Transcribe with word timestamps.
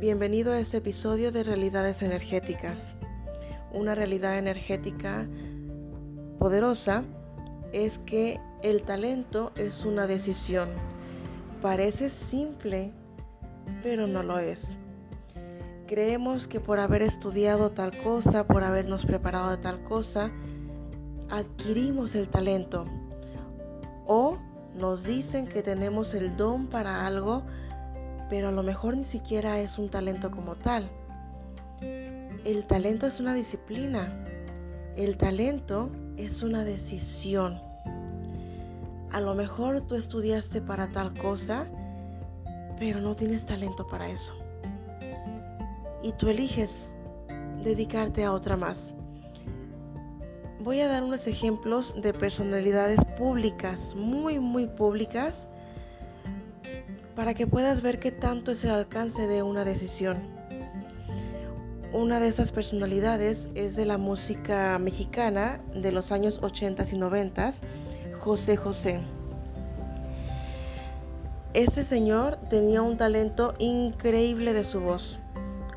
Bienvenido 0.00 0.52
a 0.52 0.60
este 0.60 0.76
episodio 0.76 1.32
de 1.32 1.42
Realidades 1.42 2.02
Energéticas. 2.02 2.94
Una 3.72 3.96
realidad 3.96 4.38
energética 4.38 5.26
poderosa 6.38 7.02
es 7.72 7.98
que 7.98 8.38
el 8.62 8.84
talento 8.84 9.50
es 9.56 9.84
una 9.84 10.06
decisión. 10.06 10.68
Parece 11.60 12.10
simple, 12.10 12.92
pero 13.82 14.06
no 14.06 14.22
lo 14.22 14.38
es. 14.38 14.76
Creemos 15.88 16.46
que 16.46 16.60
por 16.60 16.78
haber 16.78 17.02
estudiado 17.02 17.72
tal 17.72 17.90
cosa, 18.04 18.46
por 18.46 18.62
habernos 18.62 19.04
preparado 19.04 19.50
de 19.50 19.56
tal 19.56 19.82
cosa, 19.82 20.30
adquirimos 21.28 22.14
el 22.14 22.28
talento. 22.28 22.84
O 24.06 24.38
nos 24.76 25.02
dicen 25.02 25.48
que 25.48 25.64
tenemos 25.64 26.14
el 26.14 26.36
don 26.36 26.68
para 26.68 27.04
algo, 27.04 27.42
pero 28.28 28.48
a 28.48 28.52
lo 28.52 28.62
mejor 28.62 28.96
ni 28.96 29.04
siquiera 29.04 29.60
es 29.60 29.78
un 29.78 29.88
talento 29.88 30.30
como 30.30 30.54
tal. 30.54 30.90
El 32.44 32.64
talento 32.66 33.06
es 33.06 33.20
una 33.20 33.34
disciplina. 33.34 34.24
El 34.96 35.16
talento 35.16 35.90
es 36.16 36.42
una 36.42 36.64
decisión. 36.64 37.60
A 39.10 39.20
lo 39.20 39.34
mejor 39.34 39.80
tú 39.82 39.94
estudiaste 39.94 40.60
para 40.60 40.90
tal 40.90 41.14
cosa, 41.14 41.66
pero 42.78 43.00
no 43.00 43.14
tienes 43.14 43.46
talento 43.46 43.86
para 43.86 44.08
eso. 44.08 44.34
Y 46.02 46.12
tú 46.12 46.28
eliges 46.28 46.96
dedicarte 47.62 48.24
a 48.24 48.32
otra 48.32 48.56
más. 48.56 48.92
Voy 50.60 50.80
a 50.80 50.88
dar 50.88 51.02
unos 51.02 51.26
ejemplos 51.26 51.94
de 52.00 52.12
personalidades 52.12 53.04
públicas, 53.16 53.94
muy, 53.94 54.38
muy 54.38 54.66
públicas, 54.66 55.48
para 57.18 57.34
que 57.34 57.48
puedas 57.48 57.82
ver 57.82 57.98
qué 57.98 58.12
tanto 58.12 58.52
es 58.52 58.62
el 58.62 58.70
alcance 58.70 59.26
de 59.26 59.42
una 59.42 59.64
decisión. 59.64 60.18
Una 61.92 62.20
de 62.20 62.28
esas 62.28 62.52
personalidades 62.52 63.50
es 63.56 63.74
de 63.74 63.86
la 63.86 63.98
música 63.98 64.78
mexicana 64.78 65.60
de 65.74 65.90
los 65.90 66.12
años 66.12 66.38
80 66.40 66.84
y 66.92 66.96
90, 66.96 67.50
José 68.20 68.56
José. 68.56 69.00
Este 71.54 71.82
señor 71.82 72.38
tenía 72.50 72.82
un 72.82 72.96
talento 72.96 73.56
increíble 73.58 74.52
de 74.52 74.62
su 74.62 74.78
voz, 74.78 75.18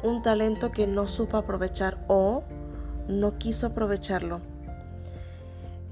un 0.04 0.22
talento 0.22 0.72
que 0.72 0.86
no 0.86 1.08
supo 1.08 1.38
aprovechar 1.38 2.06
o 2.08 2.44
no 3.08 3.40
quiso 3.40 3.66
aprovecharlo. 3.66 4.42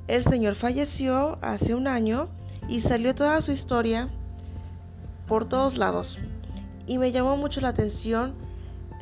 El 0.08 0.22
señor 0.22 0.54
falleció 0.54 1.40
hace 1.42 1.74
un 1.74 1.88
año 1.88 2.30
y 2.68 2.82
salió 2.82 3.16
toda 3.16 3.42
su 3.42 3.52
historia 3.52 4.10
por 5.30 5.48
todos 5.48 5.78
lados. 5.78 6.18
Y 6.88 6.98
me 6.98 7.12
llamó 7.12 7.38
mucho 7.38 7.62
la 7.62 7.70
atención 7.70 8.34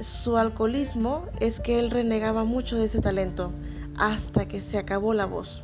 su 0.01 0.37
alcoholismo, 0.37 1.23
es 1.39 1.59
que 1.59 1.79
él 1.79 1.89
renegaba 1.89 2.43
mucho 2.43 2.77
de 2.77 2.85
ese 2.85 2.99
talento 2.99 3.53
hasta 3.97 4.47
que 4.47 4.61
se 4.61 4.77
acabó 4.77 5.13
la 5.13 5.25
voz. 5.25 5.63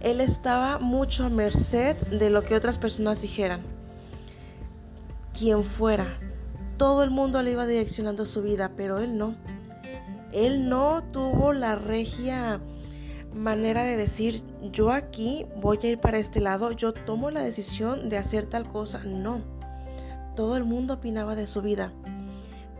Él 0.00 0.20
estaba 0.20 0.78
mucho 0.78 1.24
a 1.24 1.30
merced 1.30 1.96
de 2.08 2.28
lo 2.28 2.42
que 2.42 2.54
otras 2.54 2.76
personas 2.76 3.22
dijeran. 3.22 3.62
Quien 5.38 5.64
fuera, 5.64 6.18
todo 6.76 7.02
el 7.02 7.10
mundo 7.10 7.40
le 7.42 7.52
iba 7.52 7.66
direccionando 7.66 8.26
su 8.26 8.42
vida, 8.42 8.72
pero 8.76 8.98
él 8.98 9.16
no. 9.16 9.36
Él 10.32 10.68
no 10.68 11.04
tuvo 11.12 11.52
la 11.52 11.76
regia 11.76 12.60
manera 13.32 13.84
de 13.84 13.96
decir, 13.96 14.42
yo 14.72 14.90
aquí 14.90 15.46
voy 15.62 15.78
a 15.82 15.86
ir 15.86 16.00
para 16.00 16.18
este 16.18 16.40
lado, 16.40 16.72
yo 16.72 16.92
tomo 16.92 17.30
la 17.30 17.42
decisión 17.42 18.08
de 18.08 18.18
hacer 18.18 18.46
tal 18.46 18.70
cosa. 18.70 19.02
No 19.04 19.55
todo 20.36 20.56
el 20.56 20.62
mundo 20.62 20.94
opinaba 20.94 21.34
de 21.34 21.46
su 21.46 21.62
vida. 21.62 21.92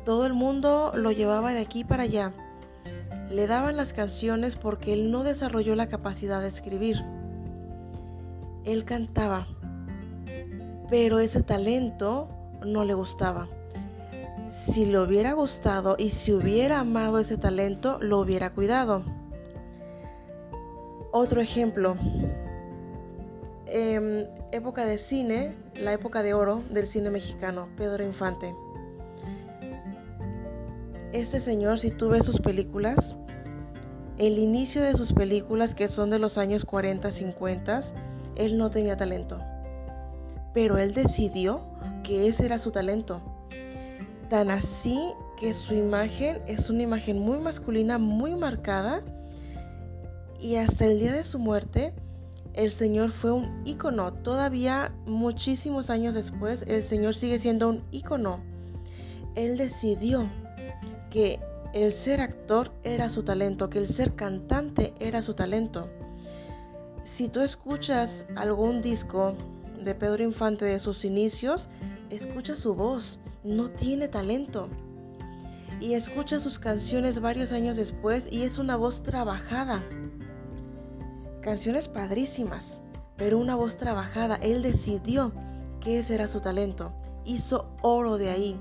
Todo 0.05 0.27
el 0.27 0.35
mundo 0.35 0.93
lo 0.95 1.11
llevaba 1.11 1.53
de 1.53 1.61
aquí 1.61 1.83
para 1.83 2.05
allá. 2.05 2.33
Le 3.29 3.49
daban 3.49 3.77
las 3.77 3.93
canciones 3.93 4.55
porque 4.55 4.93
él 4.93 5.11
no 5.11 5.25
desarrolló 5.25 5.75
la 5.75 5.89
capacidad 5.89 6.41
de 6.41 6.49
escribir. 6.49 7.05
Él 8.65 8.85
cantaba, 8.85 9.49
pero 10.89 11.19
ese 11.19 11.43
talento 11.43 12.29
no 12.65 12.85
le 12.85 12.95
gustaba. 12.95 13.49
Si 14.51 14.87
le 14.87 15.01
hubiera 15.01 15.33
gustado 15.33 15.97
y 15.99 16.11
si 16.11 16.33
hubiera 16.33 16.79
amado 16.79 17.19
ese 17.19 17.37
talento, 17.37 17.99
lo 18.01 18.21
hubiera 18.21 18.51
cuidado. 18.51 19.03
Otro 21.11 21.41
ejemplo, 21.41 21.97
Em, 23.67 24.25
época 24.57 24.85
de 24.87 24.99
cine, 24.99 25.55
la 25.81 25.93
época 25.93 26.23
de 26.23 26.35
oro 26.35 26.63
del 26.71 26.87
cine 26.87 27.11
mexicano, 27.11 27.69
Pedro 27.77 28.03
Infante. 28.03 28.55
Este 31.13 31.41
señor, 31.41 31.79
si 31.79 31.91
tú 31.91 32.09
ves 32.09 32.25
sus 32.25 32.41
películas, 32.41 33.17
el 34.19 34.39
inicio 34.39 34.83
de 34.83 34.95
sus 34.95 35.13
películas, 35.13 35.75
que 35.75 35.89
son 35.89 36.11
de 36.11 36.19
los 36.19 36.39
años 36.39 36.65
40, 36.65 37.11
50, 37.13 37.81
él 38.37 38.57
no 38.57 38.71
tenía 38.71 38.97
talento. 38.97 39.39
Pero 40.55 40.79
él 40.79 40.95
decidió 40.95 41.61
que 42.03 42.27
ese 42.27 42.47
era 42.47 42.59
su 42.59 42.71
talento. 42.71 43.21
Tan 44.31 44.51
así 44.51 44.99
que 45.39 45.53
su 45.53 45.75
imagen 45.75 46.41
es 46.47 46.71
una 46.71 46.83
imagen 46.83 47.19
muy 47.19 47.39
masculina, 47.39 47.99
muy 47.99 48.35
marcada. 48.35 49.03
Y 50.41 50.57
hasta 50.57 50.87
el 50.87 50.99
día 50.99 51.13
de 51.13 51.25
su 51.25 51.39
muerte, 51.39 51.93
el 52.57 52.73
Señor 52.73 53.13
fue 53.13 53.33
un 53.33 53.63
ícono. 53.65 54.13
Todavía 54.13 54.93
muchísimos 55.05 55.91
años 55.91 56.15
después, 56.15 56.65
el 56.67 56.83
Señor 56.83 57.15
sigue 57.15 57.39
siendo 57.39 57.69
un 57.69 57.83
ícono. 57.91 58.41
Él 59.35 59.59
decidió 59.59 60.27
que 61.11 61.39
el 61.75 61.93
ser 61.93 62.23
actor 62.23 62.73
era 62.83 63.11
su 63.11 63.23
talento, 63.23 63.69
que 63.69 63.79
el 63.79 63.87
ser 63.87 64.15
cantante 64.15 64.95
era 64.99 65.21
su 65.21 65.35
talento. 65.35 65.91
Si 67.05 67.29
tú 67.29 67.41
escuchas 67.41 68.27
algún 68.35 68.81
disco 68.81 69.35
de 69.85 69.95
Pedro 69.95 70.25
Infante 70.25 70.65
de 70.65 70.81
sus 70.81 71.05
inicios, 71.05 71.69
escucha 72.09 72.57
su 72.57 72.75
voz, 72.75 73.21
no 73.45 73.69
tiene 73.69 74.09
talento. 74.09 74.69
Y 75.79 75.93
escucha 75.93 76.39
sus 76.39 76.59
canciones 76.59 77.21
varios 77.21 77.53
años 77.53 77.77
después 77.77 78.27
y 78.33 78.45
es 78.45 78.57
una 78.57 78.77
voz 78.77 79.03
trabajada, 79.03 79.83
Canciones 81.47 81.87
padrísimas, 81.87 82.83
pero 83.17 83.39
una 83.39 83.55
voz 83.55 83.77
trabajada. 83.77 84.35
Él 84.35 84.63
decidió 84.63 85.31
que 85.79 86.01
ese 86.01 86.17
era 86.17 86.27
su 86.27 86.41
talento. 86.41 86.91
Hizo 87.25 87.69
oro 87.83 88.19
de 88.19 88.31
ahí. 88.31 88.57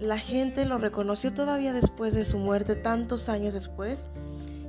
La 0.00 0.18
gente 0.18 0.64
lo 0.64 0.78
reconoció 0.78 1.32
todavía 1.32 1.72
después 1.72 2.14
de 2.14 2.24
su 2.24 2.36
muerte, 2.36 2.74
tantos 2.74 3.28
años 3.28 3.54
después, 3.54 4.08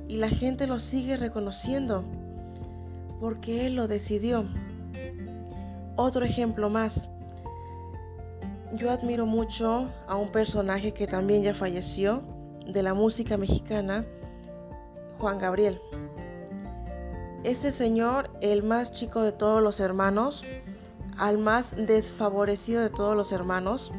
y 0.06 0.18
la 0.18 0.28
gente 0.28 0.68
lo 0.68 0.78
sigue 0.78 1.16
reconociendo 1.16 2.04
porque 3.18 3.66
él 3.66 3.74
lo 3.74 3.88
decidió. 3.88 4.44
Otro 5.96 6.24
ejemplo 6.24 6.70
más. 6.70 7.08
Yo 8.74 8.92
admiro 8.92 9.26
mucho 9.26 9.88
a 10.06 10.14
un 10.14 10.30
personaje 10.30 10.92
que 10.92 11.08
también 11.08 11.42
ya 11.42 11.54
falleció 11.54 12.22
de 12.68 12.84
la 12.84 12.94
música 12.94 13.36
mexicana, 13.36 14.04
Juan 15.18 15.40
Gabriel. 15.40 15.80
Este 17.42 17.70
señor, 17.70 18.28
el 18.42 18.62
más 18.62 18.92
chico 18.92 19.22
de 19.22 19.32
todos 19.32 19.62
los 19.62 19.80
hermanos, 19.80 20.44
al 21.16 21.38
más 21.38 21.74
desfavorecido 21.74 22.82
de 22.82 22.90
todos 22.90 23.16
los 23.16 23.32
hermanos, 23.32 23.90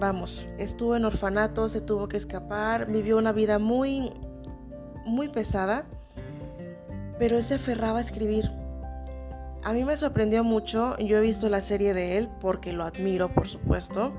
vamos, 0.00 0.48
estuvo 0.56 0.96
en 0.96 1.04
orfanato, 1.04 1.68
se 1.68 1.82
tuvo 1.82 2.08
que 2.08 2.16
escapar, 2.16 2.86
vivió 2.86 3.18
una 3.18 3.32
vida 3.32 3.58
muy, 3.58 4.14
muy 5.04 5.28
pesada, 5.28 5.84
pero 7.18 7.36
él 7.36 7.42
se 7.42 7.56
aferraba 7.56 7.98
a 7.98 8.00
escribir. 8.00 8.50
A 9.62 9.74
mí 9.74 9.84
me 9.84 9.94
sorprendió 9.94 10.42
mucho, 10.42 10.96
yo 10.96 11.18
he 11.18 11.20
visto 11.20 11.50
la 11.50 11.60
serie 11.60 11.92
de 11.92 12.16
él 12.16 12.30
porque 12.40 12.72
lo 12.72 12.84
admiro, 12.84 13.28
por 13.28 13.46
supuesto. 13.46 14.10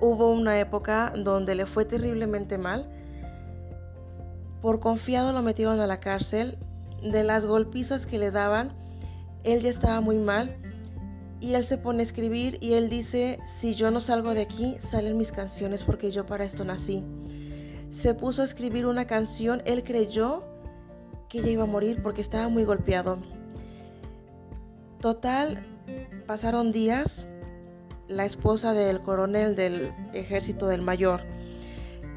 Hubo 0.00 0.32
una 0.32 0.58
época 0.58 1.12
donde 1.14 1.54
le 1.54 1.66
fue 1.66 1.84
terriblemente 1.84 2.56
mal, 2.56 2.88
por 4.62 4.80
confiado 4.80 5.32
lo 5.32 5.42
metieron 5.42 5.80
a 5.80 5.86
la 5.86 6.00
cárcel. 6.00 6.58
De 7.02 7.24
las 7.24 7.46
golpizas 7.46 8.04
que 8.04 8.18
le 8.18 8.30
daban, 8.30 8.72
él 9.42 9.60
ya 9.60 9.70
estaba 9.70 10.00
muy 10.00 10.18
mal. 10.18 10.56
Y 11.40 11.54
él 11.54 11.64
se 11.64 11.78
pone 11.78 12.00
a 12.00 12.02
escribir 12.02 12.58
y 12.60 12.74
él 12.74 12.90
dice, 12.90 13.38
si 13.44 13.74
yo 13.74 13.90
no 13.90 14.02
salgo 14.02 14.34
de 14.34 14.42
aquí, 14.42 14.76
salen 14.78 15.16
mis 15.16 15.32
canciones 15.32 15.84
porque 15.84 16.10
yo 16.10 16.26
para 16.26 16.44
esto 16.44 16.64
nací. 16.64 17.02
Se 17.88 18.12
puso 18.12 18.42
a 18.42 18.44
escribir 18.44 18.84
una 18.84 19.06
canción, 19.06 19.62
él 19.64 19.82
creyó 19.82 20.44
que 21.30 21.40
ya 21.40 21.48
iba 21.48 21.62
a 21.62 21.66
morir 21.66 22.02
porque 22.02 22.20
estaba 22.20 22.48
muy 22.48 22.64
golpeado. 22.64 23.18
Total, 25.00 25.64
pasaron 26.26 26.72
días, 26.72 27.26
la 28.06 28.26
esposa 28.26 28.74
del 28.74 29.00
coronel 29.00 29.56
del 29.56 29.94
ejército 30.12 30.66
del 30.66 30.82
mayor 30.82 31.22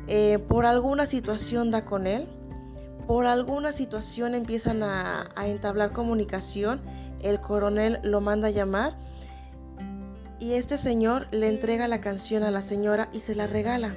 eh, 0.07 0.39
por 0.49 0.65
alguna 0.65 1.05
situación 1.05 1.71
da 1.71 1.85
con 1.85 2.07
él, 2.07 2.27
por 3.07 3.25
alguna 3.25 3.71
situación 3.71 4.35
empiezan 4.35 4.83
a, 4.83 5.29
entablar 5.45 5.91
comunicación, 5.91 6.81
el 7.21 7.39
coronel 7.39 7.99
lo 8.03 8.21
manda 8.21 8.47
a 8.47 8.51
llamar 8.51 8.95
Y 10.39 10.53
este 10.53 10.77
señor 10.77 11.27
le 11.31 11.47
entrega 11.47 11.87
la 11.87 12.01
canción 12.01 12.43
a 12.43 12.51
la 12.51 12.61
señora 12.61 13.09
y 13.13 13.21
se 13.21 13.35
la 13.35 13.47
regala. 13.47 13.95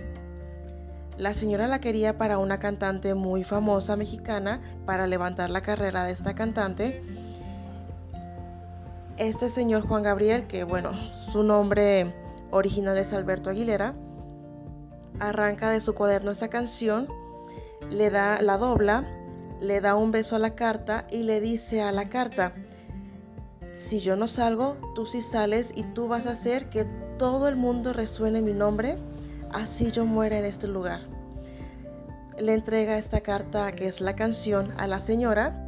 La 1.18 1.34
señora 1.34 1.66
la 1.66 1.80
quería 1.80 2.18
para 2.18 2.38
una 2.38 2.58
cantante 2.58 3.14
muy 3.14 3.42
famosa 3.42 3.96
mexicana, 3.96 4.60
para 4.84 5.06
levantar 5.06 5.50
la 5.50 5.62
carrera 5.62 6.04
de 6.04 6.12
esta 6.12 6.34
cantante. 6.34 7.02
Este 9.16 9.48
señor 9.48 9.88
Juan 9.88 10.02
Gabriel, 10.02 10.46
que 10.46 10.62
bueno, 10.62 10.92
su 11.32 11.42
nombre 11.42 12.14
original 12.50 12.98
es 12.98 13.12
Alberto 13.12 13.50
Aguilera, 13.50 13.94
arranca 15.18 15.70
de 15.70 15.80
su 15.80 15.94
cuaderno 15.94 16.30
esta 16.30 16.48
canción, 16.48 17.08
le 17.90 18.10
da 18.10 18.40
la 18.42 18.58
dobla, 18.58 19.04
le 19.60 19.80
da 19.80 19.94
un 19.94 20.12
beso 20.12 20.36
a 20.36 20.38
la 20.38 20.54
carta 20.54 21.06
y 21.10 21.22
le 21.22 21.40
dice 21.40 21.82
a 21.82 21.92
la 21.92 22.08
carta, 22.08 22.52
si 23.72 24.00
yo 24.00 24.16
no 24.16 24.26
salgo, 24.26 24.76
tú 24.94 25.06
sí 25.06 25.20
sales 25.20 25.72
y 25.74 25.82
tú 25.82 26.08
vas 26.08 26.26
a 26.26 26.30
hacer 26.30 26.68
que 26.70 26.86
todo 27.18 27.48
el 27.48 27.56
mundo 27.56 27.92
resuene 27.92 28.40
mi 28.40 28.52
nombre, 28.52 28.96
así 29.52 29.90
yo 29.90 30.04
muera 30.04 30.38
en 30.38 30.44
este 30.44 30.66
lugar. 30.66 31.00
Le 32.38 32.54
entrega 32.54 32.98
esta 32.98 33.20
carta, 33.20 33.72
que 33.72 33.88
es 33.88 34.00
la 34.00 34.14
canción, 34.14 34.74
a 34.76 34.86
la 34.86 34.98
señora. 34.98 35.62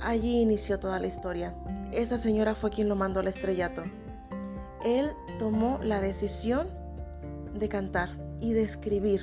Allí 0.00 0.40
inició 0.40 0.78
toda 0.78 0.98
la 0.98 1.06
historia. 1.06 1.54
Esa 1.92 2.18
señora 2.18 2.54
fue 2.54 2.70
quien 2.70 2.88
lo 2.88 2.96
mandó 2.96 3.20
al 3.20 3.28
estrellato. 3.28 3.82
Él 4.84 5.12
tomó 5.38 5.78
la 5.82 6.00
decisión 6.00 6.68
de 7.54 7.68
cantar 7.68 8.23
y 8.44 8.52
de 8.52 8.62
escribir. 8.62 9.22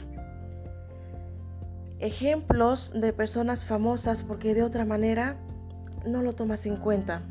Ejemplos 2.00 2.92
de 2.96 3.14
personas 3.14 3.64
famosas 3.64 4.24
porque 4.24 4.56
de 4.56 4.64
otra 4.64 4.84
manera 4.84 5.38
no 6.08 6.24
lo 6.24 6.34
tomas 6.34 6.66
en 6.66 6.76
cuenta. 6.76 7.22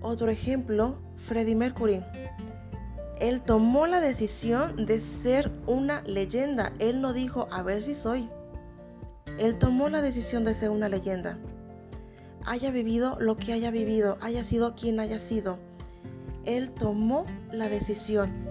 Otro 0.00 0.30
ejemplo, 0.30 0.96
Freddie 1.26 1.54
Mercury. 1.54 2.02
Él 3.20 3.42
tomó 3.42 3.86
la 3.86 4.00
decisión 4.00 4.86
de 4.86 5.00
ser 5.00 5.52
una 5.66 6.00
leyenda. 6.02 6.72
Él 6.78 7.02
no 7.02 7.12
dijo, 7.12 7.46
a 7.50 7.62
ver 7.62 7.82
si 7.82 7.94
soy. 7.94 8.30
Él 9.38 9.58
tomó 9.58 9.90
la 9.90 10.00
decisión 10.00 10.44
de 10.44 10.54
ser 10.54 10.70
una 10.70 10.88
leyenda. 10.88 11.36
Haya 12.46 12.70
vivido 12.70 13.18
lo 13.20 13.36
que 13.36 13.52
haya 13.52 13.70
vivido, 13.70 14.16
haya 14.22 14.44
sido 14.44 14.74
quien 14.74 14.98
haya 14.98 15.18
sido. 15.18 15.58
Él 16.46 16.70
tomó 16.70 17.26
la 17.52 17.68
decisión 17.68 18.45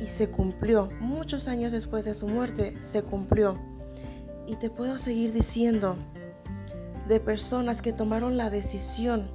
y 0.00 0.06
se 0.06 0.28
cumplió. 0.28 0.90
Muchos 1.00 1.48
años 1.48 1.72
después 1.72 2.04
de 2.04 2.14
su 2.14 2.28
muerte, 2.28 2.76
se 2.80 3.02
cumplió. 3.02 3.58
Y 4.46 4.56
te 4.56 4.70
puedo 4.70 4.98
seguir 4.98 5.32
diciendo 5.32 5.96
de 7.08 7.20
personas 7.20 7.82
que 7.82 7.92
tomaron 7.92 8.36
la 8.36 8.50
decisión 8.50 9.28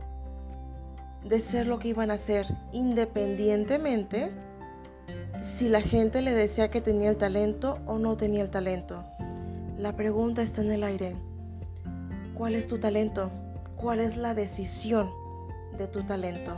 de 1.24 1.40
ser 1.40 1.68
lo 1.68 1.80
que 1.80 1.90
iban 1.90 2.12
a 2.12 2.18
ser, 2.18 2.48
independientemente 2.72 4.32
si 5.42 5.70
la 5.70 5.82
gente 5.82 6.22
le 6.22 6.34
decía 6.34 6.70
que 6.70 6.82
tenía 6.82 7.10
el 7.10 7.18
talento 7.18 7.80
o 7.86 7.98
no 7.98 8.18
tenía 8.18 8.42
el 8.42 8.50
talento. 8.50 9.04
La 9.78 9.96
pregunta 9.96 10.42
está 10.42 10.62
en 10.62 10.72
el 10.72 10.84
aire. 10.84 11.16
¿Cuál 12.36 12.56
es 12.56 12.68
tu 12.68 12.80
talento? 12.80 13.30
¿Cuál 13.76 14.00
es 14.00 14.18
la 14.18 14.34
decisión 14.34 15.10
de 15.78 15.88
tu 15.88 16.04
talento? 16.04 16.58